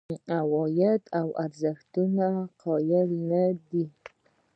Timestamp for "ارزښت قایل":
1.45-3.09